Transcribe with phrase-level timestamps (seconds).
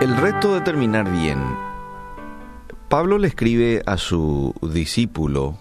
[0.00, 1.38] El reto de terminar bien.
[2.88, 5.58] Pablo le escribe a su discípulo,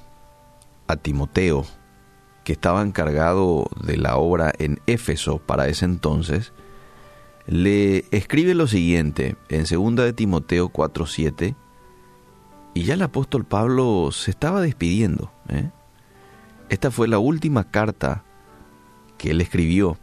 [0.87, 1.65] a Timoteo,
[2.45, 6.53] que estaba encargado de la obra en Éfeso para ese entonces,
[7.47, 11.55] le escribe lo siguiente en 2 de Timoteo 4:7
[12.73, 15.33] y ya el apóstol Pablo se estaba despidiendo.
[15.49, 15.69] ¿eh?
[16.69, 18.23] Esta fue la última carta
[19.17, 19.97] que él escribió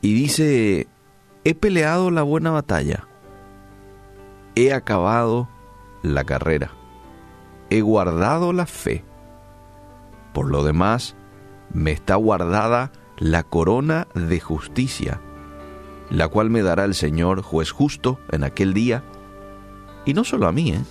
[0.00, 0.86] y dice,
[1.42, 3.08] he peleado la buena batalla
[4.54, 5.48] he acabado
[6.02, 6.70] la carrera,
[7.70, 9.04] he guardado la fe.
[10.32, 11.16] Por lo demás,
[11.72, 15.20] me está guardada la corona de justicia,
[16.10, 19.02] la cual me dará el Señor juez justo en aquel día,
[20.04, 20.82] y no solo a mí, ¿eh?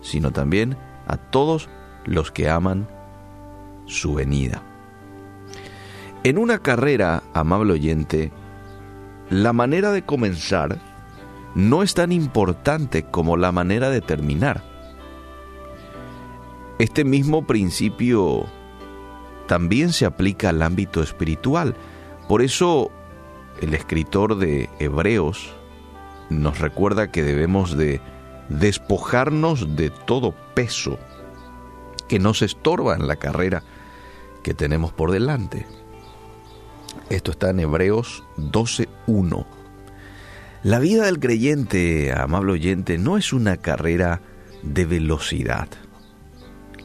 [0.00, 1.68] sino también a todos
[2.04, 2.88] los que aman
[3.86, 4.62] su venida.
[6.22, 8.32] En una carrera, amable oyente,
[9.30, 10.78] la manera de comenzar
[11.54, 14.62] no es tan importante como la manera de terminar.
[16.78, 18.46] Este mismo principio
[19.46, 21.74] también se aplica al ámbito espiritual.
[22.28, 22.90] Por eso
[23.60, 25.54] el escritor de Hebreos
[26.28, 28.00] nos recuerda que debemos de
[28.48, 30.98] despojarnos de todo peso
[32.08, 33.62] que nos estorba en la carrera
[34.42, 35.66] que tenemos por delante.
[37.08, 39.55] Esto está en Hebreos 12.1.
[40.66, 44.20] La vida del creyente, amable oyente, no es una carrera
[44.64, 45.68] de velocidad.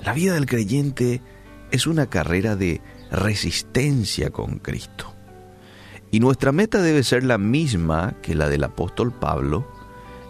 [0.04, 1.20] La vida del creyente
[1.72, 2.80] es una carrera de
[3.10, 5.16] resistencia con Cristo.
[6.12, 9.68] Y nuestra meta debe ser la misma que la del apóstol Pablo,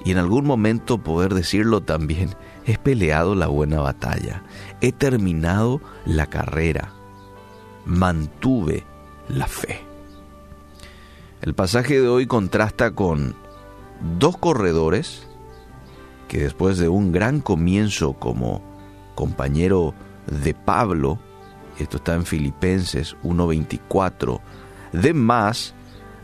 [0.05, 2.29] y en algún momento poder decirlo también,
[2.65, 4.45] he peleado la buena batalla,
[4.79, 6.93] he terminado la carrera,
[7.85, 8.85] mantuve
[9.27, 9.90] la fe.
[11.41, 13.35] El pasaje de hoy contrasta con
[14.19, 15.27] dos corredores
[16.27, 18.61] que después de un gran comienzo como
[19.15, 19.95] compañero
[20.27, 21.17] de Pablo,
[21.79, 24.39] esto está en Filipenses 1.24,
[24.91, 25.73] de más,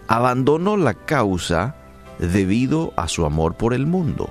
[0.08, 1.76] abandonó la causa
[2.20, 4.30] debido a su amor por el mundo.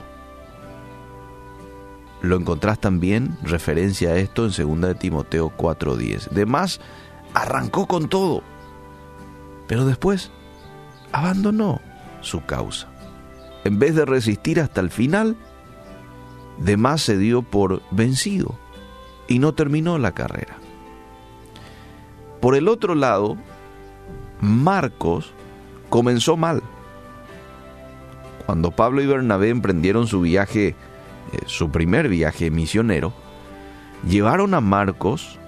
[2.23, 6.31] Lo encontrás también, referencia a esto, en 2 de Timoteo 4.10.
[6.31, 6.81] De más,
[7.35, 8.45] arrancó con todo,
[9.67, 10.31] pero después
[11.13, 11.81] abandonó
[12.21, 12.89] su causa.
[13.65, 15.37] En vez de resistir hasta el final,
[16.59, 18.59] de más se dio por vencido
[19.29, 20.57] y no terminó la carrera.
[22.41, 23.37] Por el otro lado,
[24.41, 25.33] Marcos
[25.89, 26.63] comenzó mal.
[28.45, 30.75] Cuando Pablo y Bernabé emprendieron su viaje, eh,
[31.47, 33.13] su primer viaje misionero,
[34.09, 35.39] llevaron a Marcos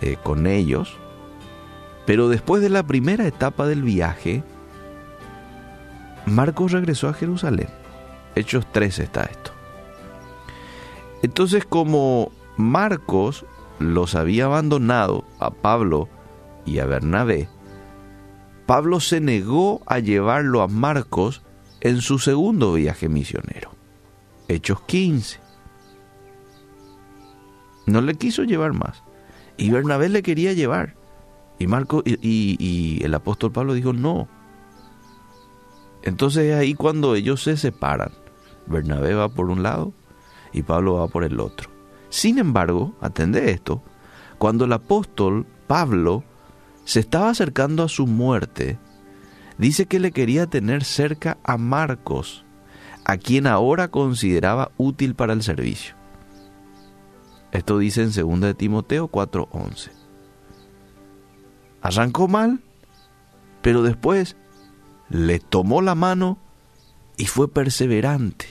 [0.00, 0.96] eh, con ellos,
[2.04, 4.42] pero después de la primera etapa del viaje,
[6.26, 7.68] Marcos regresó a Jerusalén.
[8.34, 9.52] Hechos 3 está esto.
[11.22, 13.44] Entonces como Marcos
[13.78, 16.08] los había abandonado a Pablo
[16.64, 17.48] y a Bernabé,
[18.66, 21.42] Pablo se negó a llevarlo a Marcos
[21.80, 23.72] en su segundo viaje misionero.
[24.48, 25.40] Hechos 15.
[27.86, 29.02] No le quiso llevar más.
[29.56, 30.94] Y Bernabé le quería llevar.
[31.58, 34.28] Y, Marcos, y, y el apóstol Pablo dijo, no,
[36.02, 38.12] entonces es ahí cuando ellos se separan.
[38.66, 39.92] Bernabé va por un lado
[40.52, 41.70] y Pablo va por el otro.
[42.08, 43.82] Sin embargo, atende esto,
[44.38, 46.24] cuando el apóstol Pablo
[46.84, 48.78] se estaba acercando a su muerte,
[49.56, 52.44] dice que le quería tener cerca a Marcos,
[53.04, 55.94] a quien ahora consideraba útil para el servicio.
[57.52, 59.90] Esto dice en 2 de Timoteo 4:11.
[61.82, 62.60] Arrancó mal,
[63.60, 64.36] pero después
[65.12, 66.38] le tomó la mano
[67.18, 68.46] y fue perseverante.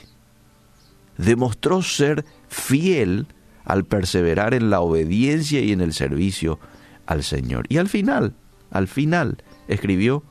[1.17, 3.27] Demostró ser fiel
[3.65, 6.59] al perseverar en la obediencia y en el servicio
[7.07, 7.65] al Señor.
[7.69, 8.35] Y al final,
[8.69, 10.23] al final, escribió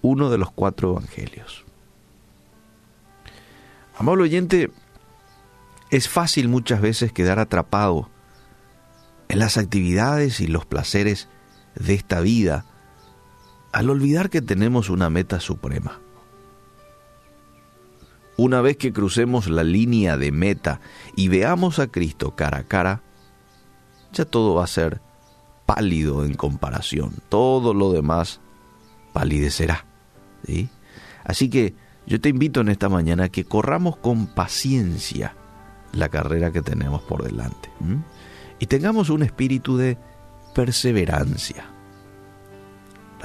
[0.00, 1.64] uno de los cuatro evangelios.
[3.98, 4.70] Amable oyente,
[5.90, 8.08] es fácil muchas veces quedar atrapado
[9.28, 11.28] en las actividades y los placeres
[11.74, 12.64] de esta vida
[13.74, 15.98] al olvidar que tenemos una meta suprema.
[18.36, 20.80] Una vez que crucemos la línea de meta
[21.16, 23.02] y veamos a Cristo cara a cara,
[24.12, 25.00] ya todo va a ser
[25.66, 27.14] pálido en comparación.
[27.28, 28.40] Todo lo demás
[29.12, 29.86] palidecerá.
[31.24, 31.74] Así que
[32.06, 35.34] yo te invito en esta mañana a que corramos con paciencia
[35.92, 37.70] la carrera que tenemos por delante.
[38.60, 39.98] Y tengamos un espíritu de
[40.54, 41.73] perseverancia.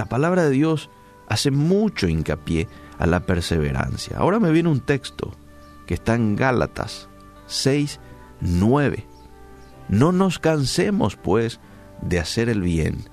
[0.00, 0.88] La palabra de Dios
[1.28, 2.68] hace mucho hincapié
[2.98, 4.16] a la perseverancia.
[4.16, 5.32] Ahora me viene un texto
[5.86, 7.10] que está en Gálatas
[7.44, 8.00] 6,
[8.40, 9.06] 9.
[9.90, 11.60] No nos cansemos, pues,
[12.00, 13.10] de hacer el bien,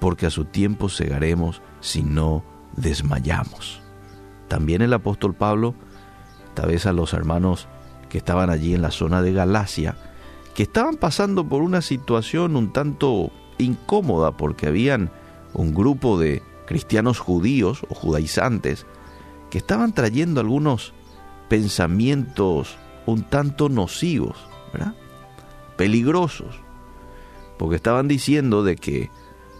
[0.00, 2.42] porque a su tiempo segaremos si no
[2.74, 3.80] desmayamos.
[4.48, 5.76] También el apóstol Pablo,
[6.54, 7.68] tal vez a los hermanos
[8.08, 9.94] que estaban allí en la zona de Galacia,
[10.56, 15.12] que estaban pasando por una situación un tanto incómoda porque habían
[15.54, 18.86] un grupo de cristianos judíos o judaizantes
[19.50, 20.92] que estaban trayendo algunos
[21.48, 24.36] pensamientos un tanto nocivos,
[24.72, 24.94] ¿verdad?
[25.76, 26.60] peligrosos,
[27.58, 29.10] porque estaban diciendo de que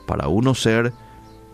[0.07, 0.93] para uno ser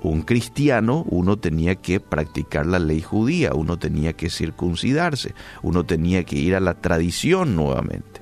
[0.03, 6.25] un cristiano, uno tenía que practicar la ley judía, uno tenía que circuncidarse, uno tenía
[6.25, 8.21] que ir a la tradición nuevamente.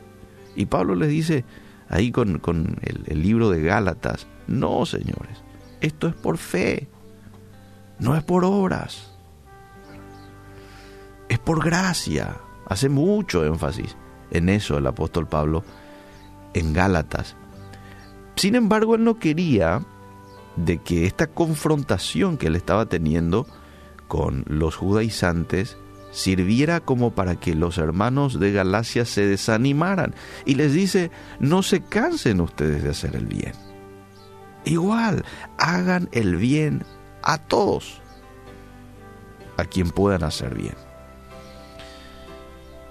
[0.55, 1.45] Y Pablo les dice
[1.89, 2.41] ahí con,
[2.83, 5.43] el, el libro de Gálatas, no señores,
[5.83, 6.89] esto es por fe,
[7.99, 9.13] no es por obras,
[11.29, 12.37] es por gracia.
[12.67, 13.97] Hace mucho énfasis
[14.31, 15.65] en eso el apóstol Pablo
[16.55, 17.37] en Gálatas.
[18.37, 19.83] Sin embargo, él no quería
[20.57, 23.47] de que esta confrontación que él estaba teniendo
[24.09, 25.77] con los judaizantes
[26.13, 30.15] sirviera como para que los hermanos de Galacia se desanimaran.
[30.45, 33.72] Y les dice, no se cansen ustedes de hacer el bien.
[34.65, 35.25] Igual,
[35.59, 36.85] hagan el bien
[37.23, 38.01] a todos,
[39.57, 40.77] a quien puedan hacer bien.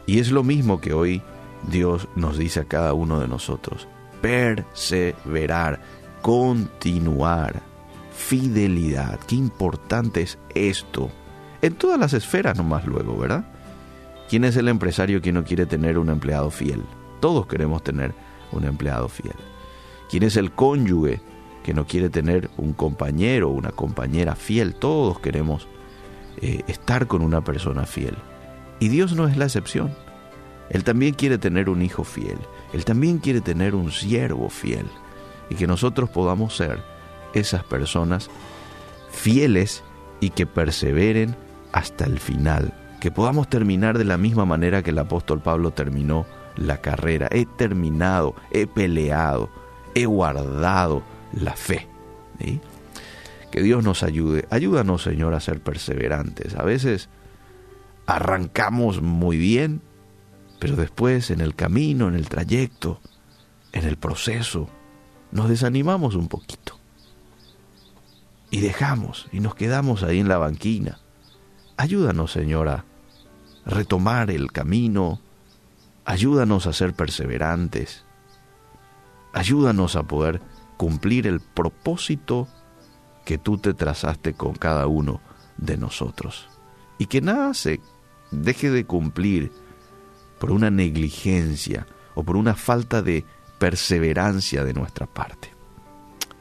[0.05, 1.21] Y es lo mismo que hoy
[1.69, 3.87] Dios nos dice a cada uno de nosotros,
[4.21, 5.79] perseverar,
[6.21, 7.61] continuar,
[8.13, 9.19] fidelidad.
[9.27, 11.09] Qué importante es esto.
[11.61, 13.45] En todas las esferas nomás luego, ¿verdad?
[14.29, 16.83] ¿Quién es el empresario que no quiere tener un empleado fiel?
[17.19, 18.13] Todos queremos tener
[18.51, 19.35] un empleado fiel.
[20.09, 21.21] ¿Quién es el cónyuge
[21.63, 24.75] que no quiere tener un compañero o una compañera fiel?
[24.75, 25.67] Todos queremos
[26.41, 28.15] eh, estar con una persona fiel.
[28.79, 29.93] Y Dios no es la excepción.
[30.69, 32.37] Él también quiere tener un hijo fiel.
[32.73, 34.85] Él también quiere tener un siervo fiel.
[35.49, 36.81] Y que nosotros podamos ser
[37.33, 38.29] esas personas
[39.11, 39.83] fieles
[40.19, 41.35] y que perseveren
[41.73, 42.73] hasta el final.
[42.99, 46.25] Que podamos terminar de la misma manera que el apóstol Pablo terminó
[46.55, 47.27] la carrera.
[47.31, 49.49] He terminado, he peleado,
[49.93, 51.87] he guardado la fe.
[53.51, 54.47] Que Dios nos ayude.
[54.49, 56.55] Ayúdanos, Señor, a ser perseverantes.
[56.55, 57.09] A veces
[58.05, 59.81] arrancamos muy bien,
[60.59, 62.99] pero después en el camino, en el trayecto,
[63.71, 64.69] en el proceso,
[65.31, 66.77] nos desanimamos un poquito.
[68.49, 70.99] Y dejamos y nos quedamos ahí en la banquina.
[71.77, 72.85] Ayúdanos, Señora,
[73.65, 75.21] a retomar el camino.
[76.05, 78.03] Ayúdanos a ser perseverantes.
[79.33, 80.41] Ayúdanos a poder
[80.81, 82.47] cumplir el propósito
[83.23, 85.21] que tú te trazaste con cada uno
[85.57, 86.49] de nosotros.
[86.97, 87.79] Y que nada se
[88.31, 89.51] deje de cumplir
[90.39, 91.85] por una negligencia
[92.15, 93.23] o por una falta de
[93.59, 95.53] perseverancia de nuestra parte.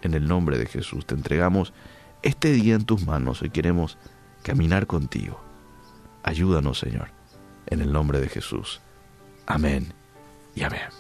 [0.00, 1.75] En el nombre de Jesús te entregamos
[2.22, 3.98] este día en tus manos y queremos
[4.42, 5.38] caminar contigo.
[6.22, 7.10] Ayúdanos, Señor,
[7.66, 8.81] en el nombre de Jesús.
[9.44, 9.92] Amén
[10.54, 11.00] y amén.